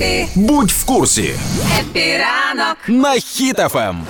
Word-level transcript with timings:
Happy, 0.00 0.26
Будь 0.34 0.70
в 0.70 0.84
курсі 0.84 1.34
Happy 1.80 2.24
ранок. 2.24 2.76
на 2.88 3.12
Хіт 3.12 3.66
FM. 3.66 4.06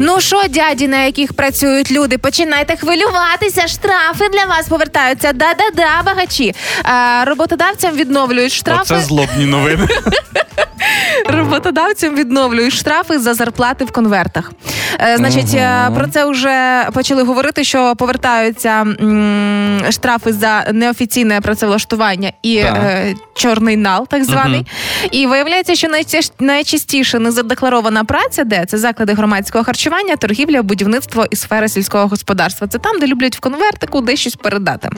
Ну 0.00 0.20
що, 0.20 0.42
дяді, 0.48 0.88
на 0.88 1.02
яких 1.04 1.32
працюють 1.32 1.90
люди, 1.90 2.18
починайте 2.18 2.76
хвилюватися. 2.76 3.68
Штрафи 3.68 4.28
для 4.32 4.44
вас 4.44 4.68
повертаються. 4.68 5.32
Да-да-да, 5.32 6.02
багачі. 6.06 6.54
А, 6.82 7.24
роботодавцям 7.26 7.96
відновлюють 7.96 8.52
штрафи. 8.52 8.80
Оце 8.82 9.00
злобні 9.00 9.46
новини. 9.46 9.88
Роботодавцям 11.26 12.16
відновлюють 12.16 12.72
штрафи 12.74 13.18
за 13.18 13.34
зарплати 13.34 13.84
в 13.84 13.92
конвертах. 13.92 14.52
Е, 15.00 15.16
значить, 15.16 15.54
е, 15.54 15.90
про 15.94 16.06
це 16.06 16.24
вже 16.26 16.86
почали 16.92 17.22
говорити, 17.22 17.64
що 17.64 17.94
повертаються 17.96 18.70
м, 18.70 19.80
штрафи 19.90 20.32
за 20.32 20.66
неофіційне 20.72 21.40
працевлаштування 21.40 22.32
і 22.42 22.56
е, 22.56 23.14
чорний 23.34 23.76
нал, 23.76 24.08
так 24.08 24.24
званий. 24.24 24.66
І 25.10 25.26
виявляється, 25.26 25.74
що 25.74 25.88
найчастіше 26.40 27.18
незадекларована 27.18 28.04
праця, 28.04 28.44
де 28.44 28.64
це 28.66 28.78
заклади 28.78 29.12
громадського 29.12 29.64
харчування, 29.64 30.16
торгівля, 30.16 30.62
будівництво 30.62 31.26
і 31.30 31.36
сфера 31.36 31.68
сільського 31.68 32.06
господарства. 32.06 32.66
Це 32.66 32.78
там, 32.78 32.98
де 33.00 33.06
люблять 33.06 33.36
в 33.36 33.40
конвертику 33.40 34.00
десь 34.00 34.20
щось 34.20 34.36
передати. 34.36 34.88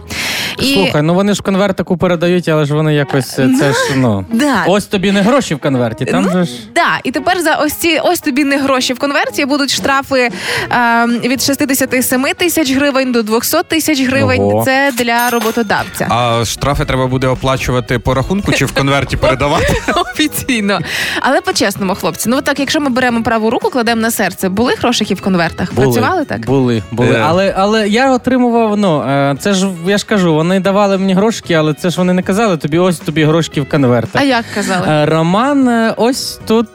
І... 0.59 0.74
Слухай, 0.74 1.02
ну 1.02 1.15
вони 1.15 1.34
ж 1.34 1.42
конвертику 1.42 1.96
передають, 1.96 2.48
але 2.48 2.65
ж 2.65 2.74
вони 2.74 2.95
якось 2.95 3.38
е, 3.38 3.48
це 3.59 3.73
ж 3.73 3.78
ну 3.96 4.24
Да. 4.33 4.65
ось 4.66 4.84
тобі 4.87 5.12
не 5.12 5.23
гроші 5.23 5.55
в 5.55 5.59
конверті. 5.59 6.05
Там 6.05 6.23
Ну, 6.24 6.30
же 6.32 6.45
ж 6.45 6.52
Да, 6.74 7.01
і 7.05 7.10
тепер 7.10 7.41
за 7.41 7.55
ось 7.55 7.73
ці 7.73 8.01
ось 8.05 8.20
тобі 8.20 8.45
не 8.45 8.59
гроші 8.59 8.92
в 8.92 8.98
конверті 8.98 9.45
будуть 9.46 9.70
штрафи 9.70 10.30
е, 10.73 11.06
від 11.06 11.42
67 11.42 12.27
тисяч 12.37 12.73
гривень 12.73 13.12
до 13.12 13.23
200 13.23 13.56
тисяч 13.69 14.01
гривень. 14.02 14.41
Ого. 14.41 14.65
Це 14.65 14.92
для 14.98 15.30
роботодавця. 15.30 16.06
А 16.10 16.45
штрафи 16.45 16.84
треба 16.84 17.07
буде 17.07 17.27
оплачувати 17.27 17.98
по 17.98 18.15
рахунку 18.15 18.52
чи 18.52 18.65
в 18.65 18.73
конверті 18.73 19.16
передавати? 19.16 19.82
Офіційно. 20.12 20.79
Але 21.20 21.41
по-чесному, 21.41 21.95
хлопці, 21.95 22.29
ну 22.29 22.41
так, 22.41 22.60
якщо 22.60 22.80
ми 22.80 22.91
беремо 22.91 23.23
праву 23.23 23.51
руку, 23.51 23.70
кладемо 23.70 24.01
на 24.01 24.10
серце, 24.10 24.48
були 24.48 24.74
грошики 24.79 25.15
в 25.15 25.20
конвертах? 25.20 25.73
Працювали 25.73 26.24
так? 26.24 26.46
Були, 26.46 26.82
були. 26.91 27.09
Е. 27.09 27.23
Але, 27.26 27.54
але 27.57 27.88
я 27.88 28.13
отримував, 28.13 28.76
ну, 28.76 29.02
е, 29.02 29.37
це 29.41 29.52
ж, 29.54 29.68
я 29.87 29.98
ж 29.98 30.07
кажу, 30.07 30.35
вони 30.46 30.60
давали 30.60 30.98
мені 30.98 31.14
грошки, 31.14 31.54
але 31.54 31.74
це 31.74 31.90
ж 31.90 31.96
вони 31.96 32.12
не 32.12 32.22
казали 32.22 32.56
тобі, 32.56 32.78
ось 32.78 32.98
тобі 32.98 33.24
грошки 33.24 33.60
в 33.60 33.68
конвертах. 33.68 34.22
А 34.22 34.24
як 34.24 34.44
казали? 34.54 34.86
Е, 34.88 35.06
Роман, 35.06 35.68
е, 35.68 35.94
ось 35.96 36.40
тут 36.46 36.68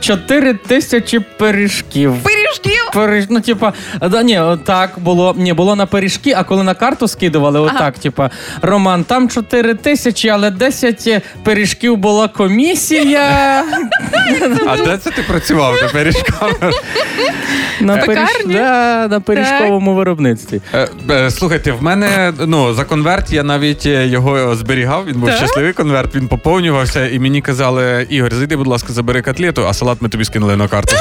чотири 0.00 0.54
тисячі 0.54 1.18
пиріжків. 1.18 2.14
Пиріж, 2.92 3.24
ну, 3.28 3.40
типа, 3.40 3.72
да, 4.10 4.22
ні, 4.22 4.40
так 4.64 4.90
було. 4.96 5.34
Ні, 5.38 5.52
було 5.52 5.76
на 5.76 5.86
пиріжки, 5.86 6.34
а 6.36 6.44
коли 6.44 6.62
на 6.62 6.74
карту 6.74 7.08
скидували, 7.08 7.60
отак, 7.60 7.98
типа, 7.98 8.30
Роман, 8.62 9.04
там 9.04 9.28
4 9.28 9.74
тисячі, 9.74 10.28
але 10.28 10.50
10 10.50 11.22
пиріжків 11.42 11.96
була 11.96 12.28
комісія. 12.28 13.64
А 14.66 14.76
де 14.76 14.98
це 14.98 15.10
ти 15.10 15.22
працював 15.22 15.74
на 15.82 15.88
пиріжками? 15.88 16.72
на, 17.80 17.96
Пекарні? 17.96 18.54
да, 18.54 19.08
на 19.08 19.20
пиріжковому 19.20 19.94
виробництві. 19.94 20.60
Е, 20.74 20.88
е, 21.10 21.30
Слухайте, 21.30 21.72
в 21.72 21.82
мене 21.82 22.32
ну 22.46 22.74
за 22.74 22.84
конверт 22.84 23.32
я 23.32 23.42
навіть 23.42 23.86
е, 23.86 24.06
його 24.06 24.56
зберігав. 24.56 25.06
Він 25.06 25.14
був 25.20 25.28
Так? 25.28 25.38
щасливий 25.38 25.72
конверт, 25.72 26.14
він 26.14 26.28
поповнювався, 26.28 27.08
і 27.08 27.18
мені 27.18 27.40
казали: 27.40 28.06
Ігор, 28.08 28.34
зайди, 28.34 28.56
будь 28.56 28.66
ласка, 28.66 28.92
забери 28.92 29.22
котлету, 29.22 29.66
а 29.68 29.74
салат 29.74 30.02
ми 30.02 30.08
тобі 30.08 30.24
скинули 30.24 30.56
на 30.56 30.68
карту. 30.68 30.94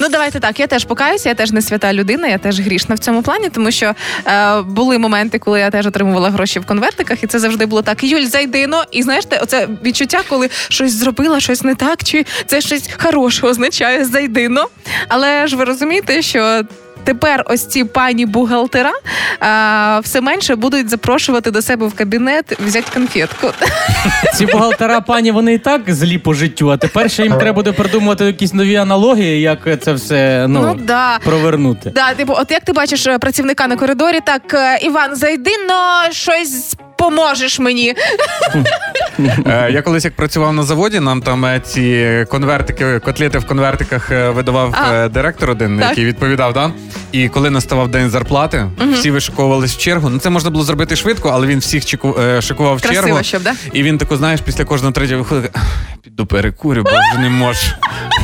Ну 0.00 0.08
давайте 0.10 0.40
так. 0.40 0.60
Я 0.60 0.66
теж 0.66 0.81
покаюся, 0.84 1.28
я 1.28 1.34
теж 1.34 1.52
не 1.52 1.62
свята 1.62 1.92
людина, 1.92 2.28
я 2.28 2.38
теж 2.38 2.60
грішна 2.60 2.94
в 2.94 2.98
цьому 2.98 3.22
плані, 3.22 3.48
тому 3.48 3.70
що 3.70 3.94
е, 4.26 4.62
були 4.62 4.98
моменти, 4.98 5.38
коли 5.38 5.60
я 5.60 5.70
теж 5.70 5.86
отримувала 5.86 6.30
гроші 6.30 6.58
в 6.58 6.66
конвертиках, 6.66 7.24
і 7.24 7.26
це 7.26 7.38
завжди 7.38 7.66
було 7.66 7.82
так. 7.82 8.04
Юль, 8.04 8.24
зайди 8.24 8.66
но. 8.66 8.84
І 8.90 9.02
знаєш, 9.02 9.24
те, 9.24 9.38
оце 9.42 9.68
відчуття, 9.84 10.20
коли 10.28 10.50
щось 10.68 10.92
зробила, 10.92 11.40
щось 11.40 11.62
не 11.62 11.74
так, 11.74 12.04
чи 12.04 12.26
це 12.46 12.60
щось 12.60 12.90
хороше 13.02 13.46
означає 13.46 14.04
зайди 14.04 14.48
но. 14.48 14.66
Але 15.08 15.46
ж 15.46 15.56
ви 15.56 15.64
розумієте, 15.64 16.22
що. 16.22 16.62
Тепер 17.04 17.44
ось 17.46 17.66
ці 17.66 17.84
пані 17.84 18.26
бухгалтера 18.26 18.92
а, 19.40 20.00
все 20.02 20.20
менше 20.20 20.56
будуть 20.56 20.88
запрошувати 20.90 21.50
до 21.50 21.62
себе 21.62 21.86
в 21.86 21.94
кабінет 21.94 22.60
взяти 22.60 22.90
конфетку. 22.94 23.50
Ці 24.34 24.46
бухгалтера, 24.46 25.00
пані, 25.00 25.30
вони 25.30 25.54
і 25.54 25.58
так 25.58 25.82
злі 25.86 26.18
по 26.18 26.34
життю, 26.34 26.70
а 26.70 26.76
тепер 26.76 27.10
ще 27.10 27.22
їм 27.22 27.38
треба 27.38 27.52
буде 27.52 27.72
придумувати 27.72 28.24
якісь 28.24 28.54
нові 28.54 28.76
аналогії, 28.76 29.40
як 29.40 29.58
це 29.82 29.92
все 29.92 30.46
ну, 30.48 30.60
Ну 30.62 30.74
да. 30.74 31.18
провернути. 31.24 31.92
Да, 31.94 32.14
типу, 32.14 32.34
от 32.36 32.50
як 32.50 32.64
ти 32.64 32.72
бачиш 32.72 33.06
е, 33.06 33.18
працівника 33.18 33.66
на 33.66 33.76
коридорі, 33.76 34.18
так 34.26 34.54
е, 34.54 34.78
Іван, 34.82 35.16
зайди, 35.16 35.50
но 35.68 36.12
щось 36.12 36.76
поможеш 37.02 37.58
мені. 37.58 37.94
Е, 39.46 39.68
Я 39.72 39.82
колись 39.82 40.04
як 40.04 40.16
працював 40.16 40.52
на 40.54 40.62
заводі, 40.62 41.00
нам 41.00 41.22
там 41.22 41.44
е, 41.44 41.60
ці 41.60 42.26
конвертики, 42.30 42.98
котлети 42.98 43.38
в 43.38 43.46
конвертиках 43.46 44.10
е, 44.10 44.30
видавав 44.30 44.74
А. 44.74 45.08
директор 45.08 45.50
один, 45.50 45.78
Так. 45.78 45.88
який 45.88 46.04
відповідав. 46.04 46.52
Да? 46.52 46.70
І 47.12 47.28
коли 47.28 47.50
наставав 47.50 47.88
день 47.88 48.10
зарплати, 48.10 48.66
всі 48.92 49.10
вишиковувались 49.10 49.74
в 49.74 49.78
чергу. 49.78 50.08
Ну 50.08 50.18
це 50.18 50.30
можна 50.30 50.50
було 50.50 50.64
зробити 50.64 50.96
швидко, 50.96 51.28
але 51.28 51.46
він 51.46 51.58
всіх 51.58 51.84
чеку- 51.84 52.40
шикував 52.42 52.76
в 52.76 52.82
Красиво, 52.82 53.06
чергу. 53.06 53.22
щоб, 53.22 53.42
да? 53.42 53.54
І 53.72 53.82
він 53.82 53.98
тако, 53.98 54.16
знаєш, 54.16 54.40
після 54.40 54.64
кожного 54.64 54.92
третього 54.92 55.18
виходить. 55.22 55.50
Піду 56.02 56.26
перекурю, 56.26 56.82
бо 56.82 56.90
вже 56.90 57.20
не 57.20 57.28
можу. 57.28 57.60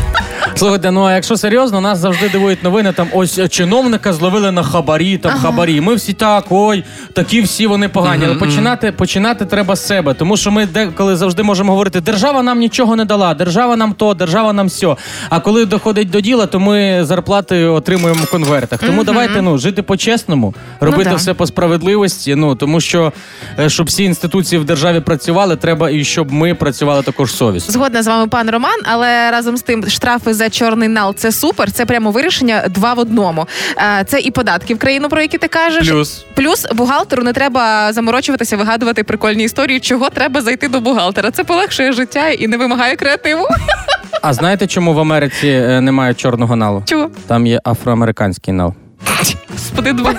Слухайте, 0.59 0.91
ну 0.91 1.05
а 1.05 1.15
якщо 1.15 1.37
серйозно, 1.37 1.81
нас 1.81 1.99
завжди 1.99 2.29
дивують 2.29 2.63
новини. 2.63 2.93
Там 2.93 3.09
ось 3.13 3.39
е, 3.39 3.49
чиновника 3.49 4.13
зловили 4.13 4.53
на 4.53 4.63
хабарі, 4.63 5.19
там 5.19 5.33
хабарі. 5.33 5.81
Ми 5.81 5.95
всі 5.95 6.13
так, 6.13 6.45
ой, 6.51 6.85
такі 7.13 7.41
всі 7.41 7.67
вони 7.67 7.89
погані. 7.89 8.25
Але 8.27 8.35
починати, 8.35 8.93
починати 8.93 9.47
треба 9.47 9.77
з 9.77 9.87
себе, 9.87 10.15
тому 10.15 10.37
що 10.37 10.51
ми 10.51 10.67
деколи 10.67 11.17
завжди 11.17 11.43
можемо 11.43 11.73
говорити: 11.73 12.01
держава 12.01 12.43
нам 12.43 12.59
нічого 12.59 12.97
не 12.97 13.05
дала, 13.05 13.35
держава 13.35 13.77
нам 13.77 13.93
то, 13.93 14.15
держава 14.15 14.53
нам 14.53 14.69
сьо. 14.69 14.99
А 15.31 15.41
коли 15.41 15.65
доходить 15.65 16.11
до 16.11 16.21
діла, 16.21 16.47
то 16.47 16.61
ми 16.61 17.05
зарплати 17.05 17.65
отримуємо 17.65 18.21
в 18.23 18.31
конвертах. 18.31 18.81
Тому 18.81 19.05
давайте 19.05 19.43
ну 19.43 19.59
жити 19.59 19.83
по-чесному, 19.83 20.55
робити 20.81 21.11
да. 21.11 21.17
все 21.17 21.35
по 21.35 21.47
справедливості. 21.47 22.35
Ну 22.35 22.55
тому 22.55 22.81
що 22.81 23.13
е, 23.59 23.69
щоб 23.69 23.87
всі 23.87 24.05
інституції 24.05 24.59
в 24.59 24.65
державі 24.65 25.01
працювали, 25.01 25.57
треба 25.57 25.91
і 25.91 26.05
щоб 26.05 26.33
ми 26.33 26.55
працювали 26.55 27.03
також 27.03 27.35
совісно. 27.35 27.73
Згодна 27.73 28.03
з 28.03 28.07
вами, 28.07 28.27
пан 28.27 28.51
Роман, 28.51 28.81
але 28.85 29.31
разом 29.31 29.57
з 29.57 29.63
тим 29.63 29.89
штрафи 29.89 30.35
за 30.35 30.48
чорний 30.51 30.89
нал 30.89 31.15
це 31.15 31.33
супер. 31.33 31.73
Це 31.73 31.87
прямо 31.87 32.11
вирішення 32.11 32.65
два 32.69 32.95
в 32.95 32.99
одному. 32.99 33.47
Е, 33.77 34.05
Це 34.05 34.21
і 34.21 34.31
податки 34.31 34.75
в 34.75 34.79
країну, 34.79 35.09
про 35.09 35.23
які 35.23 35.39
ти 35.39 35.49
кажеш. 35.49 35.89
Плюс. 35.89 36.25
Плюс 36.35 36.67
бухгалтеру 36.75 37.23
не 37.23 37.33
треба 37.33 37.93
заморочуватися, 37.93 38.57
вигадувати 38.57 39.05
прикольні 39.05 39.45
історії, 39.45 39.81
чого 39.81 40.11
треба 40.11 40.41
зайти 40.43 40.69
до 40.69 40.81
бухгалтера. 40.81 41.31
Це 41.31 41.45
полегшує 41.45 41.93
життя 41.93 42.29
і 42.29 42.47
не 42.47 42.57
вимагає 42.57 42.97
креативу. 42.97 43.47
А 44.23 44.33
знаєте, 44.33 44.67
чому 44.67 44.95
в 44.95 44.99
Америці 45.01 45.49
е, 45.49 45.81
немає 45.81 46.15
чорного 46.15 46.57
налу? 46.57 46.83
Чого? 46.87 47.11
Там 47.27 47.47
є 47.47 47.61
афроамериканський 47.65 48.55
нал. 48.55 48.75
Господи, 49.53 49.93
два. 49.93 50.15